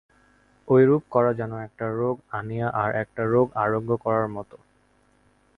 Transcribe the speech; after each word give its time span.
ঐরূপ 0.67 1.03
করা 1.09 1.31
যেন 1.33 1.51
একটা 1.57 1.85
রোগ 1.91 2.15
আনিয়া 2.31 2.67
আর 2.73 2.89
একটা 2.95 3.21
রোগ 3.25 3.47
আরোগ্য 3.55 3.91
করার 3.97 4.27
মত। 4.27 4.51